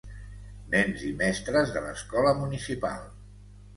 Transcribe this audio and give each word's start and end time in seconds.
Nens 0.75 1.03
i 1.09 1.11
mestres 1.21 1.75
de 1.75 1.85
l'escola 1.85 2.33
municipal. 2.41 3.05